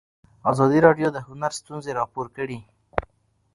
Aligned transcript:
ازادي 0.51 0.79
راډیو 0.87 1.07
د 1.13 1.17
هنر 1.27 1.51
ستونزې 1.59 1.91
راپور 1.99 2.27
کړي. 2.37 2.59